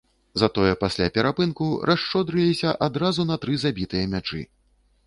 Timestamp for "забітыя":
3.67-4.13